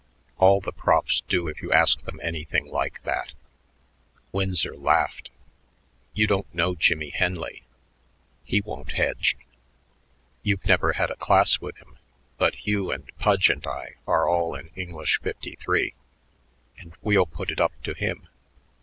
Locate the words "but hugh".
12.39-12.89